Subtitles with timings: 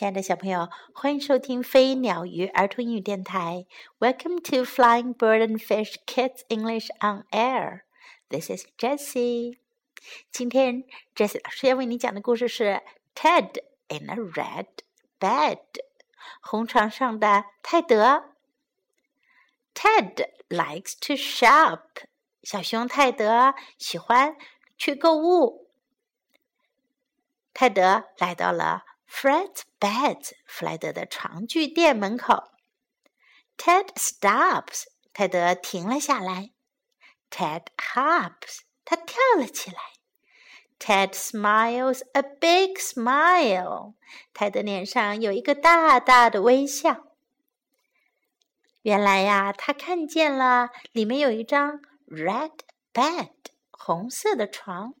[0.00, 3.66] 亲爱的小朋友，欢迎收听飞鸟鱼儿童英语电台。
[3.98, 7.82] Welcome to Flying Bird and Fish Kids English on Air.
[8.30, 9.58] This is Jessie.
[10.30, 10.84] 今天
[11.14, 12.80] Jessie 老师要为你讲的故事是
[13.14, 14.68] Ted in a Red
[15.20, 15.58] Bed。
[16.40, 18.32] 红床上的泰德。
[19.74, 21.82] Ted likes to shop.
[22.42, 24.34] 小熊泰德喜欢
[24.78, 25.68] 去购物。
[27.52, 32.51] 泰德来到了 Fred's bed，弗莱德的床具店门口。
[33.57, 34.83] Ted stops，
[35.13, 36.51] 泰德停了下来。
[37.29, 39.77] Ted hops，他跳了起来。
[40.77, 43.95] Ted smiles a big smile，
[44.33, 47.05] 泰德脸上有一个大大的微笑。
[48.81, 52.59] 原来呀，他看见了里面有一张 red
[52.93, 53.31] bed，
[53.71, 54.93] 红色的床。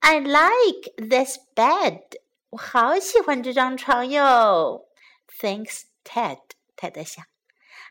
[0.00, 2.02] I like this bed.
[2.54, 4.88] 我好喜欢这张床哟。
[5.38, 6.40] Thanks, Ted.
[6.76, 7.24] 泰德想。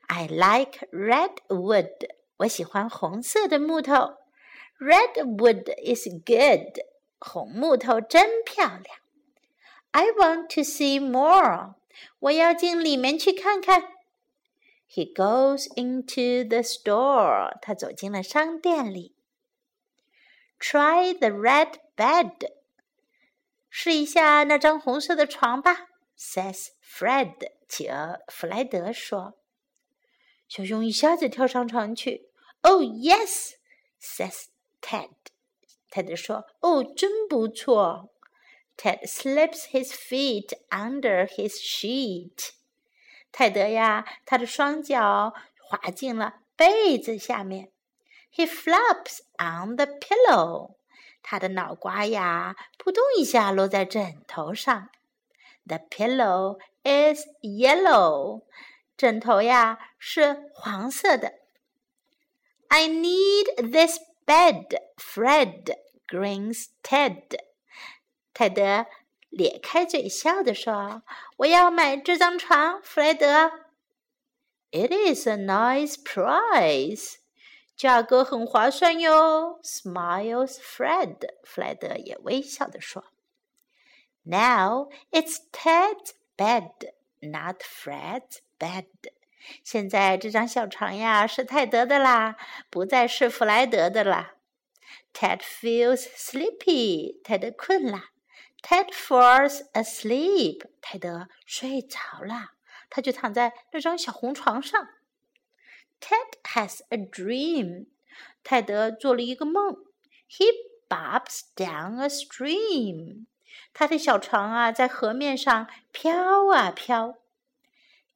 [0.07, 2.09] I like red wood.
[2.37, 4.17] 我喜欢红色的木头。
[4.79, 6.79] Red wood is good.
[7.19, 8.99] 红木头真漂亮。
[9.91, 11.75] I want to see more.
[12.19, 13.83] 我要进里面去看看。
[14.89, 17.57] He goes into the store.
[17.61, 19.15] 他走进了商店里。
[20.59, 22.51] Try the red bed.
[23.76, 27.34] 试一下那张红色的床吧，says Fred。
[27.68, 29.34] 企鹅弗莱德说。
[30.46, 32.28] 小熊一下子跳上床去。
[32.60, 33.54] Oh yes,
[34.00, 34.44] says
[34.80, 35.10] Ted。
[35.90, 38.10] 泰德说：“哦，真不错。”
[38.78, 42.50] Ted slips his feet under his sheet。
[43.32, 47.72] 泰德呀，他的双脚滑进了被子下面。
[48.32, 50.76] He flops on the pillow。
[51.24, 54.90] 他的脑瓜呀，扑通一下落在枕头上。
[55.66, 58.42] The pillow is yellow，
[58.96, 61.32] 枕头呀是黄色的。
[62.68, 67.38] I need this bed，Fred grins Ted。
[68.34, 68.86] 泰德
[69.30, 71.02] 咧开嘴笑着说
[71.38, 73.50] ：“我要买这张床，弗莱德。”
[74.70, 77.14] It is a nice price。
[77.76, 83.04] 价格很划算哟，Smiles Fred，弗莱德也微笑地说。
[84.22, 86.70] Now it's Ted's bed,
[87.20, 88.86] not Fred's bed。
[89.62, 92.36] 现在这张小床呀是泰德的啦，
[92.70, 94.36] 不再是弗莱德的啦。
[95.12, 98.04] Ted feels sleepy，泰德困了。
[98.62, 102.52] Ted falls asleep，泰德睡着了，
[102.88, 104.88] 他就躺在那张小红床上。
[106.03, 107.87] Ted has a dream.
[108.43, 109.77] 泰德做了一个梦。
[110.29, 110.45] He
[110.87, 113.25] bobs down a stream.
[113.73, 117.15] 他的小船啊，在河面上飘啊飘。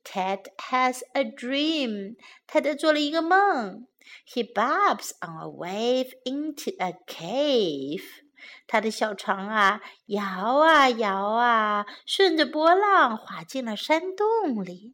[0.03, 2.15] Ted has a dream.
[2.47, 3.87] 泰德做了一个梦。
[4.27, 8.03] He bobs on a wave into a cave.
[8.67, 14.93] 他的小船啊，摇啊摇啊，顺着波浪滑进了山洞里。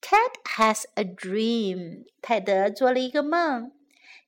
[0.00, 2.04] Ted has a dream.
[2.20, 3.72] 泰德做了一个梦。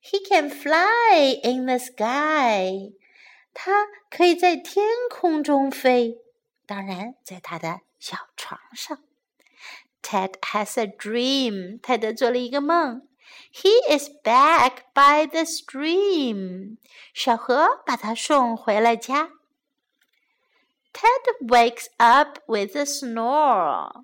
[0.01, 2.93] He can fly in the sky.
[3.53, 6.17] 他可以在天空中飞，
[6.65, 8.99] 当然在他的小床上。
[10.01, 11.79] Ted has a dream.
[11.81, 13.07] 泰德做了一个梦。
[13.53, 16.77] He is back by the stream.
[17.13, 19.31] 小河把他送回了家。
[20.93, 24.03] Ted wakes up with a snore.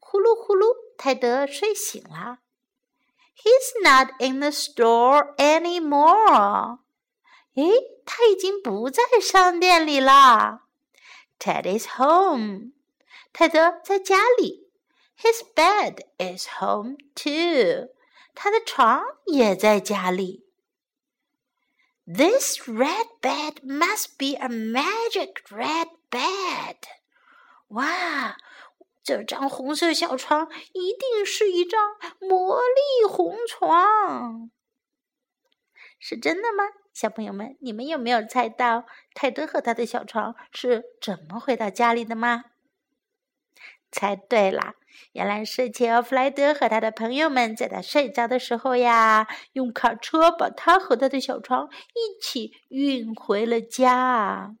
[0.00, 0.85] 呼噜呼噜。
[0.96, 2.38] 泰德睡醒了。
[3.36, 6.78] He's not in the store anymore。
[7.54, 7.70] 诶，
[8.04, 10.66] 他已经不在商店里啦。
[11.38, 12.72] Ted is home。
[13.32, 14.70] 泰德在家里。
[15.18, 17.90] His bed is home too。
[18.34, 20.46] 他的床也在家里。
[22.06, 26.76] This red bed must be a magic red bed。
[27.68, 28.36] 哇！
[29.07, 34.51] 这张红色小床一定是一张魔力红床，
[35.97, 36.65] 是真的吗？
[36.93, 38.83] 小朋友们，你们有没有猜到
[39.13, 42.43] 泰德和他的小床是怎么回到家里的吗？
[43.89, 44.73] 猜对了，
[45.13, 54.57] 原来是切尔弗莱德和他的朋友们在他睡着的时候呀，用卡车把他和他的小床一起运回了家。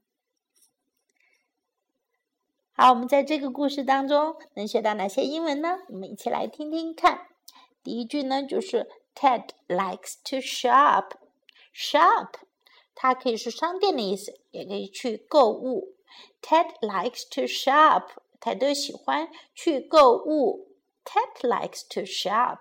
[2.79, 5.79] 好，我们在这个故事当中能学到哪些英文呢？
[5.89, 7.21] 我们一起来听听看。
[7.81, 11.13] 第一句呢，就是 Ted likes to shop。
[11.73, 12.33] shop，
[12.93, 15.95] 它可以是商店的意思，也可以去购物。
[16.39, 18.09] Ted likes to shop.
[18.39, 20.67] 泰德喜欢去购物。
[21.03, 22.59] Ted likes to shop.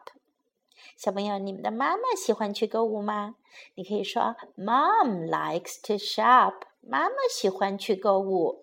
[0.96, 3.36] 小朋友，你们的妈妈喜欢去购物吗？
[3.74, 6.54] 你可以说，Mom likes to shop。
[6.80, 8.62] 妈妈喜欢去购物。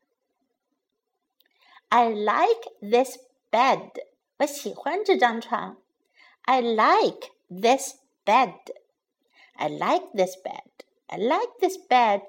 [1.90, 3.18] I like this
[3.50, 3.90] bed
[4.38, 5.76] 我喜欢这张床
[6.42, 8.54] I like this bed
[9.54, 12.22] I like this bed I like this bed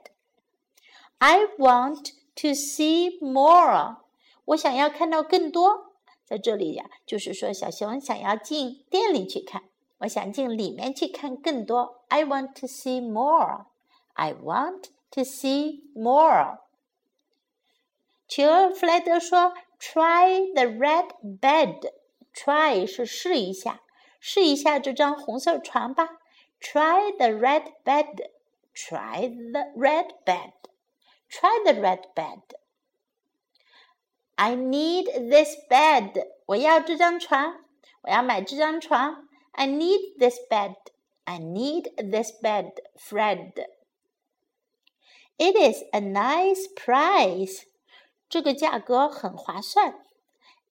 [1.17, 3.97] I want to see more
[4.45, 9.63] 我想要看到更多在这里呀，就是说小熊想要进店里去看。
[9.99, 12.03] 我想进里面去看更多。
[12.09, 13.65] I want to see more.
[14.13, 16.59] I want to see more.
[18.31, 21.91] 企鹅弗莱德说：“Try the red bed.
[22.33, 23.81] Try 是试一下，
[24.19, 26.19] 试一下这张红色床吧。
[26.59, 28.29] Try the red bed.
[28.73, 30.53] Try the red bed.
[31.29, 32.41] Try the red bed.
[34.35, 36.27] I need this bed.
[36.45, 37.65] 我要这张床，
[38.01, 39.27] 我要买这张床。
[39.51, 40.75] I need this bed.
[41.23, 43.53] I need this bed, Fred.
[45.37, 47.63] It is a nice price.
[48.31, 50.03] 这个价格很划算。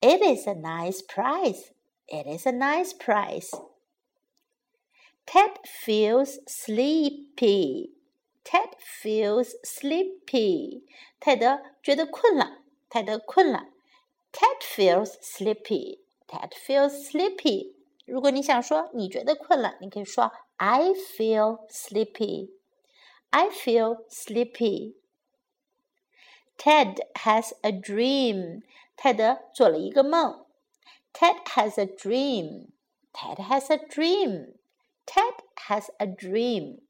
[0.01, 1.71] It is a nice price.
[2.07, 3.51] It is a nice price.
[5.25, 7.93] Ted feels sleepy.
[8.45, 10.85] Ted feels sleepy.
[11.19, 12.59] 泰德觉得困了。
[12.89, 13.71] 泰德困了。
[14.33, 16.01] Ted feels sleepy.
[16.29, 17.75] Ted feels sleepy.
[18.05, 22.51] 如果你想说你觉得困了，你可以说 I feel sleepy.
[23.31, 24.95] I feel sleepy.
[26.61, 28.63] Ted has a dream.
[28.97, 30.47] 泰德做了一个梦。
[31.13, 32.69] Ted has a dream.
[33.13, 34.55] Ted has a dream.
[35.07, 35.35] Ted
[35.69, 36.81] has a dream.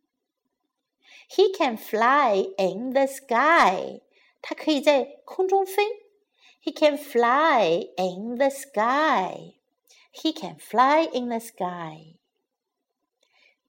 [1.28, 4.00] He can fly in the sky.
[4.40, 5.82] 他可以在空中飞。
[6.62, 9.54] He can fly in the sky.
[10.12, 12.16] He can fly in the sky.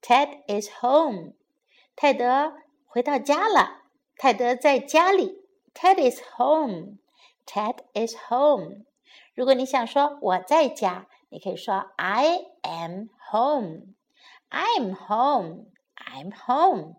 [0.01, 1.33] Ted is home.
[1.95, 2.53] 泰德
[2.85, 3.83] 回到家了。
[4.15, 5.40] 泰德在家里。
[5.74, 6.98] Ted is home.
[7.46, 8.84] Ted is home.
[9.34, 13.94] 如果你想说我在家，你可以说 I am home.
[14.50, 15.66] I'm home.
[15.96, 16.96] I'm home.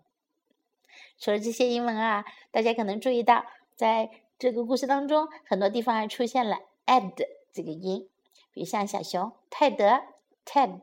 [1.18, 3.44] 说了这些英文啊，大家可能注意到，
[3.76, 7.14] 在这个故事当中，很多地方还出现了 ed
[7.52, 8.08] 这个音。
[8.52, 10.02] 比如像小熊泰德
[10.44, 10.82] Ted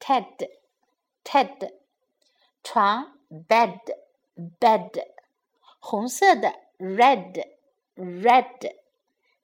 [0.00, 0.48] Ted
[1.22, 1.72] Ted
[2.62, 3.80] 床 bed
[4.58, 5.06] bed
[5.78, 7.45] 红色的 red
[7.95, 8.75] red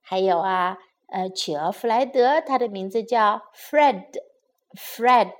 [0.01, 4.05] 还有啊呃企鹅弗莱德他的名字叫 Fred
[4.73, 5.33] Fred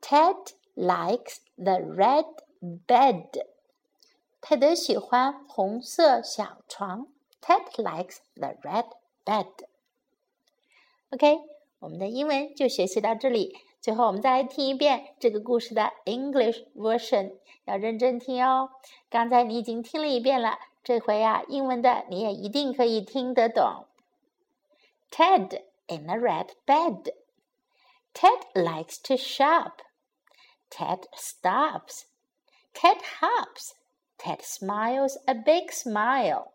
[0.00, 2.26] Ted likes the red
[2.86, 3.46] bed
[4.40, 7.08] 泰德喜欢红色小床
[7.40, 8.86] Ted likes the red
[9.24, 9.46] bed.
[11.10, 11.40] OK，
[11.80, 13.56] 我们的英文就学习到这里。
[13.86, 18.70] 最后，我们再来听一遍这个故事的 English version，要认真听哦。
[19.10, 23.86] 刚才你已经听了一遍了，这回啊，英文的你也一定可以听得懂。
[25.10, 27.12] Ted in a red bed.
[28.14, 29.82] Ted likes to shop.
[30.70, 32.04] Ted stops.
[32.72, 33.74] Ted hops.
[34.16, 36.52] Ted smiles a big smile.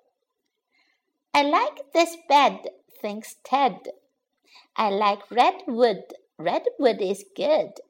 [1.34, 2.72] I like this bed,
[3.02, 3.92] thinks Ted.
[4.74, 6.06] I like redwood.
[6.39, 7.81] Redwood is good.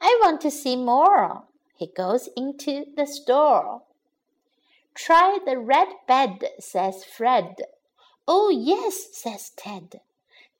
[0.00, 1.44] I want to see more.
[1.76, 3.82] He goes into the store.
[4.94, 7.56] Try the red bed, says Fred.
[8.28, 10.00] Oh, yes, says Ted.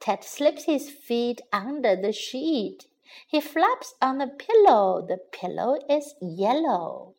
[0.00, 2.86] Ted slips his feet under the sheet.
[3.26, 5.06] He flaps on the pillow.
[5.06, 7.14] The pillow is yellow.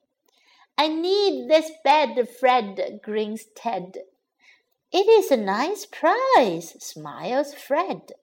[0.78, 4.00] I need this bed, Fred, grins Ted.
[4.92, 8.14] It is a nice prize, smiles Fred.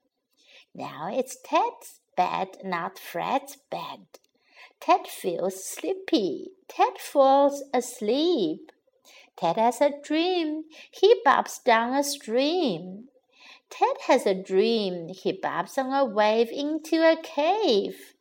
[0.74, 4.06] Now it's Ted's bed, not Fred's bed.
[4.80, 6.52] Ted feels sleepy.
[6.68, 8.72] Ted falls asleep.
[9.36, 10.64] Ted has a dream.
[10.90, 13.08] He bobs down a stream.
[13.68, 15.08] Ted has a dream.
[15.08, 18.14] He bobs on a wave into a cave.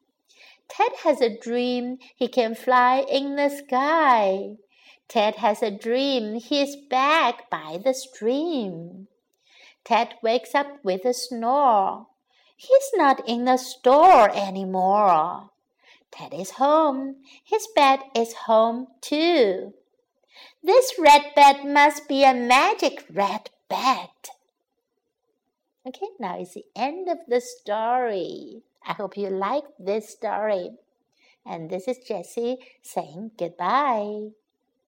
[0.68, 1.98] Ted has a dream.
[2.16, 4.58] He can fly in the sky.
[5.08, 9.08] Ted has a dream He is back by the stream.
[9.84, 12.08] Ted wakes up with a snore.
[12.62, 15.50] He's not in the store anymore.
[16.12, 17.16] Ted is home.
[17.42, 19.74] His bed is home too.
[20.62, 24.10] This red bed must be a magic red bed.
[25.88, 28.62] Okay, now it's the end of the story.
[28.86, 30.72] I hope you liked this story.
[31.46, 34.32] And this is Jessie saying goodbye.